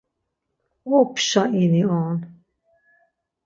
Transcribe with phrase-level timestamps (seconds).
[0.97, 2.17] Opşa ini on.